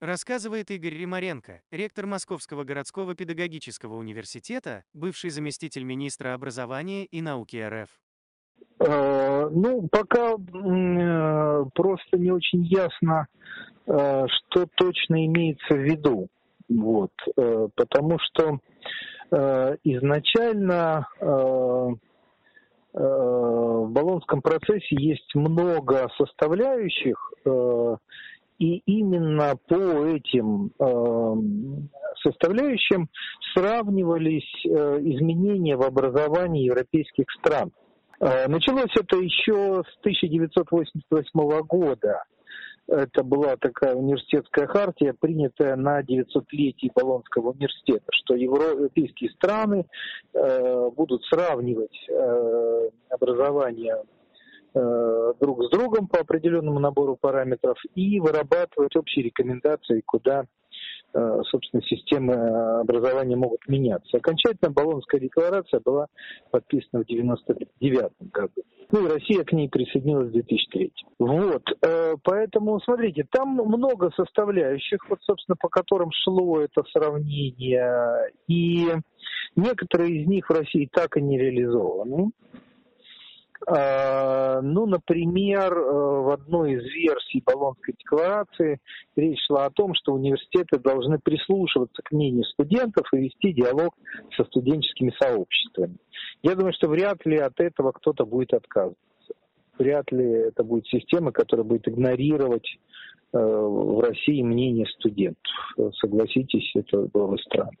Рассказывает 0.00 0.70
Игорь 0.70 0.94
Римаренко, 0.94 1.62
ректор 1.70 2.06
Московского 2.06 2.64
городского 2.64 3.14
педагогического 3.14 3.96
университета, 3.96 4.84
бывший 4.94 5.30
заместитель 5.30 5.82
министра 5.84 6.32
образования 6.34 7.04
и 7.06 7.20
науки 7.20 7.56
РФ. 7.56 7.88
Э, 8.78 9.48
ну, 9.50 9.88
пока 9.88 10.34
э, 10.34 11.64
просто 11.74 12.18
не 12.18 12.30
очень 12.30 12.64
ясно, 12.64 13.26
э, 13.86 14.26
что 14.26 14.66
точно 14.76 15.26
имеется 15.26 15.74
в 15.74 15.80
виду. 15.80 16.28
Вот, 16.68 17.12
потому 17.76 18.18
что 18.18 18.58
изначально 19.30 21.06
в 23.86 23.92
Болонском 23.92 24.42
процессе 24.42 24.96
есть 24.98 25.34
много 25.34 26.08
составляющих, 26.18 27.32
и 28.58 28.82
именно 28.86 29.54
по 29.68 30.06
этим 30.06 30.70
составляющим 32.22 33.08
сравнивались 33.54 34.48
изменения 34.64 35.76
в 35.76 35.82
образовании 35.82 36.64
европейских 36.64 37.26
стран. 37.38 37.70
Э, 38.18 38.48
началось 38.48 38.90
это 38.98 39.16
еще 39.18 39.82
с 39.84 39.98
1988 40.00 41.60
года. 41.62 42.24
Это 42.88 43.24
была 43.24 43.56
такая 43.56 43.96
университетская 43.96 44.66
хартия, 44.68 45.14
принятая 45.18 45.74
на 45.74 46.02
900-летие 46.02 46.92
Болонского 46.94 47.50
университета, 47.50 48.06
что 48.12 48.34
европейские 48.34 49.30
страны 49.30 49.86
э, 50.32 50.90
будут 50.90 51.24
сравнивать 51.24 51.98
э, 52.08 52.90
образование 53.10 54.04
э, 54.74 55.32
друг 55.40 55.64
с 55.64 55.70
другом 55.70 56.06
по 56.06 56.20
определенному 56.20 56.78
набору 56.78 57.16
параметров 57.20 57.76
и 57.96 58.20
вырабатывать 58.20 58.94
общие 58.94 59.24
рекомендации, 59.24 60.02
куда 60.06 60.44
собственно, 61.50 61.82
системы 61.82 62.34
э, 62.34 62.80
образования 62.80 63.36
могут 63.36 63.66
меняться. 63.68 64.16
Окончательно 64.16 64.70
Болонская 64.70 65.20
декларация 65.20 65.80
была 65.84 66.06
подписана 66.50 67.02
в 67.02 67.06
1999 67.06 68.32
году. 68.32 68.62
Ну 68.92 69.04
и 69.04 69.08
Россия 69.08 69.42
к 69.44 69.52
ней 69.52 69.68
присоединилась 69.68 70.28
в 70.28 70.32
2003. 70.32 70.92
Вот, 71.18 71.62
э, 71.82 72.14
поэтому, 72.22 72.80
смотрите, 72.80 73.26
там 73.30 73.48
много 73.48 74.10
составляющих, 74.16 74.98
вот, 75.08 75.18
собственно, 75.22 75.56
по 75.56 75.68
которым 75.68 76.10
шло 76.12 76.60
это 76.60 76.82
сравнение, 76.92 78.30
и 78.46 78.86
некоторые 79.56 80.22
из 80.22 80.28
них 80.28 80.48
в 80.48 80.52
России 80.52 80.88
так 80.92 81.16
и 81.16 81.22
не 81.22 81.38
реализованы. 81.38 82.30
А, 83.66 84.60
ну, 84.60 84.86
например, 84.86 85.72
э, 85.72 85.80
в 85.80 86.30
одной 86.30 86.74
из 86.74 86.82
версий 86.82 87.42
Болонской 87.44 87.94
декларации 87.98 88.78
речь 89.16 89.38
шла 89.46 89.66
о 89.66 89.70
том, 89.70 89.94
что 89.94 90.12
университеты 90.12 90.78
должны 90.78 91.18
прислушиваться 91.18 92.02
к 92.02 92.12
мнению 92.12 92.44
студентов 92.44 93.06
и 93.12 93.18
вести 93.18 93.52
диалог 93.52 93.94
со 94.36 94.44
студенческими 94.44 95.12
сообществами. 95.18 95.96
Я 96.42 96.54
думаю, 96.54 96.74
что 96.74 96.88
вряд 96.88 97.24
ли 97.24 97.38
от 97.38 97.58
этого 97.60 97.92
кто-то 97.92 98.26
будет 98.26 98.52
отказываться. 98.52 99.00
Вряд 99.78 100.10
ли 100.12 100.24
это 100.24 100.62
будет 100.62 100.86
система, 100.86 101.32
которая 101.32 101.64
будет 101.64 101.88
игнорировать 101.88 102.68
э, 103.32 103.38
в 103.38 104.00
России 104.00 104.42
мнение 104.42 104.86
студентов. 104.98 105.52
Согласитесь, 106.00 106.70
это 106.74 107.08
было 107.12 107.28
бы 107.28 107.38
странно. 107.38 107.76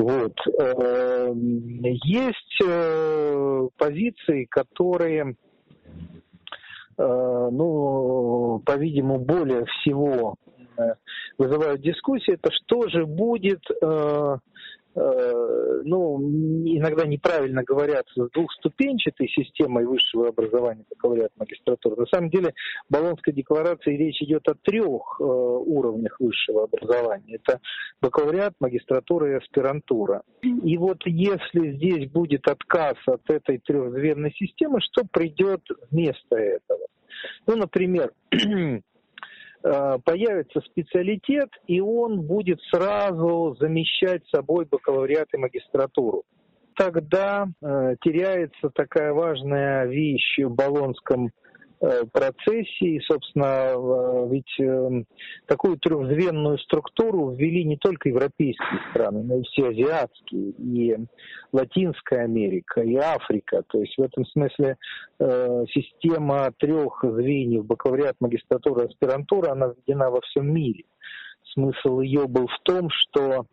Вот. 0.00 0.32
Э, 0.58 1.30
есть 1.34 2.62
э, 2.64 3.68
позиции, 3.76 4.46
которые, 4.46 5.36
э, 6.96 7.48
ну, 7.52 8.62
по-видимому, 8.64 9.18
более 9.18 9.66
всего 9.66 10.36
вызывают 11.38 11.80
дискуссии. 11.80 12.34
Это 12.34 12.50
что 12.50 12.88
же 12.88 13.06
будет 13.06 13.62
Э, 14.96 15.82
ну, 15.84 16.20
иногда 16.20 17.06
неправильно 17.06 17.62
говорят, 17.62 18.06
с 18.14 18.28
двухступенчатой 18.30 19.28
системой 19.28 19.86
высшего 19.86 20.28
образования, 20.28 20.84
как 20.88 20.98
говорят 20.98 21.30
магистратуры. 21.36 21.96
На 21.96 22.06
самом 22.06 22.30
деле, 22.30 22.54
в 22.88 22.92
Болонской 22.92 23.32
декларации 23.32 23.96
речь 23.96 24.20
идет 24.20 24.48
о 24.48 24.54
трех 24.54 25.16
э, 25.20 25.22
уровнях 25.22 26.16
высшего 26.18 26.64
образования. 26.64 27.36
Это 27.36 27.60
бакалавриат, 28.00 28.54
магистратура 28.58 29.30
и 29.30 29.34
аспирантура. 29.36 30.22
И 30.42 30.76
вот 30.76 30.98
если 31.06 31.76
здесь 31.76 32.10
будет 32.10 32.48
отказ 32.48 32.96
от 33.06 33.22
этой 33.30 33.58
трехзвенной 33.58 34.32
системы, 34.32 34.80
что 34.80 35.02
придет 35.10 35.62
вместо 35.90 36.36
этого? 36.36 36.86
Ну, 37.46 37.56
например, 37.56 38.12
Э, 38.32 38.36
появится 39.62 40.60
специалитет, 40.60 41.50
и 41.66 41.80
он 41.80 42.22
будет 42.22 42.60
сразу 42.70 43.56
замещать 43.60 44.22
собой 44.28 44.64
бакалавриат 44.64 45.28
и 45.34 45.36
магистратуру. 45.36 46.24
Тогда 46.76 47.46
э, 47.60 47.96
теряется 48.00 48.70
такая 48.74 49.12
важная 49.12 49.84
вещь 49.86 50.38
в 50.38 50.54
Болонском 50.54 51.28
Э, 51.28 51.49
процессе. 52.12 52.86
И, 52.86 53.00
собственно, 53.00 53.74
э, 53.74 54.28
ведь 54.30 54.60
эм, 54.60 55.06
такую 55.46 55.78
трехзвенную 55.78 56.58
структуру 56.58 57.30
ввели 57.30 57.64
не 57.64 57.76
только 57.76 58.08
европейские 58.08 58.80
страны, 58.90 59.22
но 59.22 59.36
и 59.38 59.42
все 59.44 59.68
азиатские, 59.68 60.50
и 60.50 60.96
Латинская 61.52 62.24
Америка, 62.24 62.82
и 62.82 62.96
Африка. 62.96 63.62
То 63.68 63.80
есть 63.80 63.96
в 63.96 64.02
этом 64.02 64.26
смысле 64.26 64.76
э, 65.18 65.64
система 65.72 66.52
трех 66.58 67.02
звеньев 67.02 67.64
бакалавриат, 67.64 68.16
магистратура, 68.20 68.86
аспирантура, 68.86 69.52
она 69.52 69.68
введена 69.68 70.10
во 70.10 70.20
всем 70.20 70.52
мире. 70.52 70.84
Смысл 71.54 72.00
ее 72.00 72.26
был 72.28 72.46
в 72.46 72.60
том, 72.62 72.88
что 72.90 73.46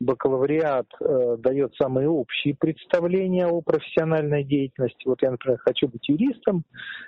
бакалавриат 0.00 0.86
э, 1.00 1.36
дает 1.38 1.74
самые 1.76 2.08
общие 2.08 2.54
представления 2.54 3.46
о 3.46 3.60
профессиональной 3.60 4.44
деятельности. 4.44 5.06
Вот 5.06 5.22
я, 5.22 5.30
например, 5.30 5.58
хочу 5.58 5.88
быть 5.88 6.08
юристом, 6.08 6.64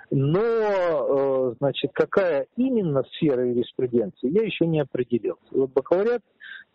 но, 0.09 0.41
э, 0.41 1.53
значит, 1.59 1.91
какая 1.93 2.47
именно 2.55 3.03
сфера 3.15 3.47
юриспруденции, 3.47 4.29
я 4.29 4.43
еще 4.43 4.65
не 4.65 4.79
определился. 4.79 5.47
Вот 5.51 5.71
бакалавриат 5.71 6.21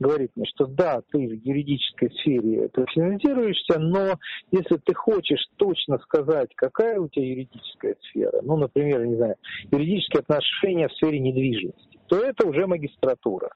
говорит 0.01 0.33
мне, 0.35 0.47
что 0.47 0.67
да, 0.67 1.03
ты 1.11 1.19
в 1.19 1.33
юридической 1.33 2.11
сфере 2.21 2.69
профессионализируешься, 2.69 3.79
но 3.79 4.19
если 4.51 4.77
ты 4.77 4.95
хочешь 4.95 5.45
точно 5.57 5.99
сказать, 5.99 6.51
какая 6.57 6.99
у 6.99 7.09
тебя 7.09 7.27
юридическая 7.27 7.97
сфера, 8.03 8.41
ну, 8.43 8.57
например, 8.57 9.07
не 9.07 9.17
знаю, 9.17 9.37
юридические 9.71 10.21
отношения 10.21 10.89
в 10.89 10.93
сфере 10.95 11.19
недвижимости, 11.21 11.99
то 12.09 12.17
это 12.17 12.47
уже 12.47 12.67
магистратура 12.67 13.51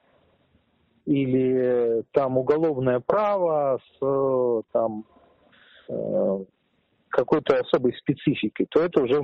или 1.09 2.03
там 2.11 2.37
уголовное 2.37 2.99
право 2.99 3.79
с 3.99 4.63
там 4.71 5.05
э, 5.89 6.45
какой-то 7.09 7.59
особой 7.59 7.95
спецификой, 7.95 8.67
то 8.69 8.79
это 8.81 9.01
уже. 9.01 9.19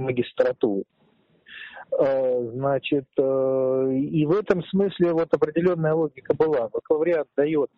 Э, 1.98 2.50
значит, 2.54 3.06
э, 3.18 3.94
и 3.94 4.26
в 4.26 4.32
этом 4.32 4.64
смысле 4.66 5.14
вот 5.14 5.32
определенная 5.32 5.94
логика 5.94 6.34
была. 6.34 6.70
Бакалавриат 6.70 7.28
дает 7.38 7.70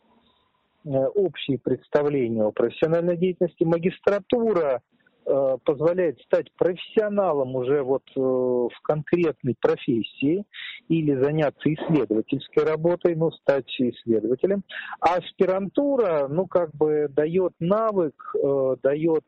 общие 0.85 1.59
представления 1.59 2.46
о 2.46 2.51
профессиональной 2.51 3.17
деятельности, 3.17 3.66
магистратура 3.66 4.75
Э, 4.75 4.97
позволяет 5.65 6.19
стать 6.21 6.47
профессионалом 6.57 7.55
уже 7.55 7.81
вот 7.83 8.03
э, 8.15 8.19
в 8.19 8.81
конкретной 8.83 9.55
профессии 9.59 10.45
или 10.88 11.21
заняться 11.21 11.73
исследовательской 11.73 12.63
работой, 12.63 13.15
ну, 13.15 13.31
стать 13.31 13.69
исследователем. 13.79 14.63
А 15.01 15.17
аспирантура, 15.17 16.27
ну, 16.29 16.47
как 16.47 16.73
бы 16.75 17.07
дает 17.09 17.53
навык, 17.59 18.16
э, 18.35 18.75
дает 18.81 19.25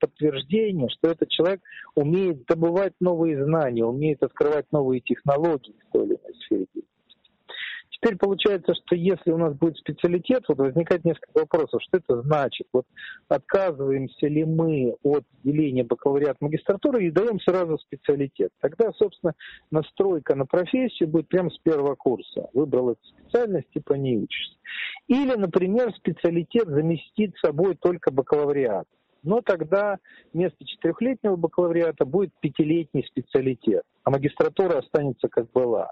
подтверждение, 0.00 0.88
что 0.90 1.10
этот 1.10 1.28
человек 1.28 1.60
умеет 1.94 2.44
добывать 2.46 2.94
новые 3.00 3.44
знания, 3.44 3.84
умеет 3.84 4.22
открывать 4.22 4.66
новые 4.72 5.00
технологии 5.00 5.74
в 5.88 5.92
той 5.92 6.06
или 6.06 6.14
иной 6.14 6.34
сфере. 6.44 6.66
Теперь 8.00 8.16
получается, 8.16 8.74
что 8.74 8.94
если 8.94 9.32
у 9.32 9.38
нас 9.38 9.54
будет 9.54 9.76
специалитет, 9.76 10.44
вот 10.46 10.58
возникает 10.58 11.04
несколько 11.04 11.40
вопросов, 11.40 11.82
что 11.82 11.98
это 11.98 12.22
значит? 12.22 12.68
Вот 12.72 12.86
отказываемся 13.28 14.28
ли 14.28 14.44
мы 14.44 14.94
от 15.02 15.24
деления 15.42 15.84
бакалавриат 15.84 16.40
магистратуры 16.40 17.04
и 17.04 17.10
даем 17.10 17.40
сразу 17.40 17.76
специалитет? 17.78 18.50
Тогда, 18.60 18.92
собственно, 18.92 19.34
настройка 19.72 20.36
на 20.36 20.46
профессию 20.46 21.08
будет 21.08 21.28
прямо 21.28 21.50
с 21.50 21.58
первого 21.58 21.96
курса. 21.96 22.48
Выбрал 22.52 22.90
эту 22.90 23.04
специальность 23.04 23.70
и 23.74 23.80
по 23.80 23.94
ней 23.94 24.16
учишься. 24.16 24.56
Или, 25.08 25.34
например, 25.34 25.92
специалитет 25.94 26.68
заместит 26.68 27.36
собой 27.38 27.74
только 27.74 28.12
бакалавриат. 28.12 28.86
Но 29.24 29.40
тогда 29.40 29.98
вместо 30.32 30.64
четырехлетнего 30.64 31.34
бакалавриата 31.34 32.04
будет 32.04 32.30
пятилетний 32.40 33.04
специалитет, 33.08 33.82
а 34.04 34.10
магистратура 34.10 34.78
останется 34.78 35.28
как 35.28 35.50
была. 35.50 35.90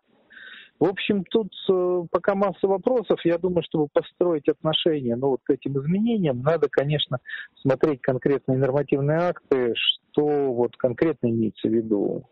В 0.78 0.84
общем, 0.84 1.24
тут 1.24 1.52
э, 1.70 2.02
пока 2.10 2.34
масса 2.34 2.66
вопросов. 2.66 3.18
Я 3.24 3.38
думаю, 3.38 3.62
чтобы 3.62 3.88
построить 3.92 4.48
отношения 4.48 5.16
ну, 5.16 5.28
вот 5.30 5.40
к 5.42 5.50
этим 5.50 5.78
изменениям, 5.78 6.42
надо, 6.42 6.68
конечно, 6.70 7.18
смотреть 7.62 8.02
конкретные 8.02 8.58
нормативные 8.58 9.18
акты, 9.18 9.74
что 9.74 10.52
вот 10.52 10.76
конкретно 10.76 11.28
имеется 11.28 11.68
в 11.68 11.72
виду 11.72 12.28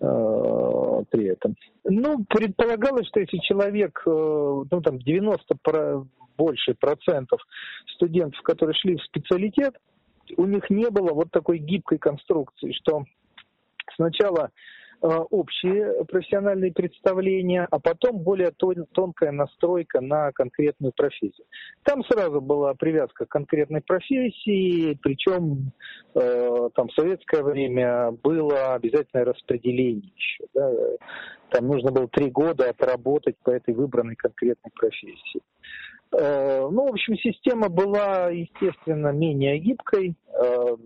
э, 0.00 1.04
при 1.10 1.26
этом. 1.26 1.56
Ну, 1.84 2.24
предполагалось, 2.28 3.08
что 3.08 3.20
если 3.20 3.38
человек, 3.38 4.00
э, 4.06 4.10
ну 4.10 4.80
там 4.80 4.98
90 4.98 5.56
про, 5.60 6.06
больше 6.38 6.74
процентов 6.74 7.40
студентов, 7.94 8.40
которые 8.42 8.74
шли 8.74 8.96
в 8.96 9.02
специалитет, 9.02 9.74
у 10.36 10.44
них 10.46 10.70
не 10.70 10.88
было 10.88 11.12
вот 11.12 11.32
такой 11.32 11.58
гибкой 11.58 11.98
конструкции, 11.98 12.72
что 12.72 13.02
сначала 13.96 14.50
общие 15.02 16.04
профессиональные 16.04 16.72
представления, 16.72 17.66
а 17.70 17.78
потом 17.78 18.18
более 18.18 18.52
тонкая 18.52 19.32
настройка 19.32 20.00
на 20.00 20.30
конкретную 20.32 20.92
профессию. 20.92 21.46
Там 21.82 22.04
сразу 22.04 22.40
была 22.40 22.74
привязка 22.74 23.26
к 23.26 23.28
конкретной 23.28 23.80
профессии, 23.80 24.98
причем 25.02 25.72
э, 26.14 26.68
там 26.74 26.88
в 26.88 26.92
советское 26.94 27.42
время 27.42 28.12
было 28.22 28.74
обязательное 28.74 29.24
распределение 29.24 30.12
еще. 30.14 30.44
Да? 30.54 30.70
Там 31.50 31.66
нужно 31.66 31.90
было 31.90 32.08
три 32.08 32.30
года 32.30 32.70
отработать 32.70 33.36
по 33.42 33.50
этой 33.50 33.74
выбранной 33.74 34.14
конкретной 34.14 34.70
профессии. 34.72 35.40
Э, 36.16 36.68
ну, 36.70 36.86
в 36.86 36.92
общем, 36.92 37.16
система 37.16 37.68
была, 37.68 38.28
естественно, 38.30 39.08
менее 39.08 39.58
гибкой. 39.58 40.14
Э, 40.28 40.76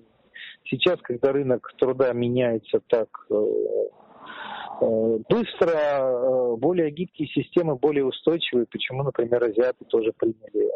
сейчас, 0.65 0.99
когда 1.03 1.33
рынок 1.33 1.71
труда 1.77 2.13
меняется 2.13 2.81
так 2.89 3.09
э, 3.31 3.35
Э, 3.35 4.06
быстро, 4.81 5.71
э, 5.71 6.57
более 6.57 6.91
гибкие 6.91 7.29
системы, 7.29 7.77
более 7.77 8.05
устойчивые. 8.05 8.67
Почему, 8.67 9.03
например, 9.03 9.45
азиаты 9.45 9.85
тоже 9.87 10.13
приняли 10.17 10.71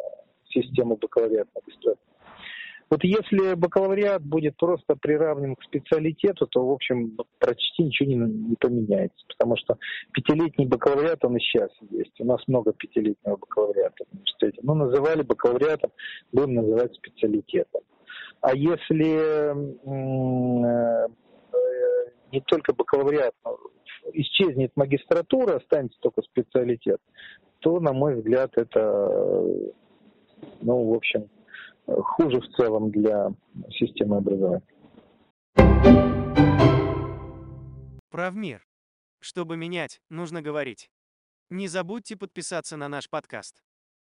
систему 0.48 0.96
бакалавриата 0.96 1.50
магистратуры. 1.54 1.96
Вот 2.90 3.04
если 3.04 3.54
бакалавриат 3.54 4.22
будет 4.22 4.56
просто 4.56 4.96
приравнен 4.96 5.54
к 5.54 5.62
специалитету, 5.62 6.48
то, 6.48 6.66
в 6.66 6.72
общем, 6.72 7.16
почти 7.38 7.84
ничего 7.84 8.08
не, 8.08 8.16
не 8.16 8.56
поменяется, 8.56 9.24
потому 9.28 9.56
что 9.56 9.78
пятилетний 10.12 10.66
бакалавриат, 10.66 11.24
он 11.24 11.36
и 11.36 11.40
сейчас 11.40 11.70
есть. 11.90 12.20
У 12.20 12.24
нас 12.24 12.40
много 12.48 12.72
пятилетнего 12.72 13.36
бакалавриата 13.36 14.04
в 14.04 14.12
университете. 14.12 14.58
Мы 14.64 14.74
называли 14.74 15.22
бакалавриатом, 15.22 15.92
будем 16.32 16.54
называть 16.54 16.92
специалитетом. 16.94 17.82
А 18.40 18.56
если 18.56 19.20
э, 19.44 21.08
не 22.32 22.40
только 22.40 22.74
бакалавриат, 22.74 23.34
но 23.44 23.56
исчезнет 24.12 24.72
магистратура, 24.76 25.56
останется 25.56 25.98
только 26.00 26.22
специалитет, 26.22 27.00
то, 27.60 27.80
на 27.80 27.92
мой 27.92 28.16
взгляд, 28.16 28.52
это, 28.56 29.08
ну, 30.60 30.90
в 30.90 30.94
общем, 30.94 31.28
хуже 31.86 32.40
в 32.40 32.48
целом 32.56 32.90
для 32.90 33.32
системы 33.70 34.18
образования. 34.18 34.62
Правмир. 38.10 38.66
Чтобы 39.20 39.56
менять, 39.56 40.00
нужно 40.08 40.40
говорить. 40.40 40.90
Не 41.50 41.68
забудьте 41.68 42.16
подписаться 42.16 42.76
на 42.76 42.88
наш 42.88 43.10
подкаст. 43.10 43.62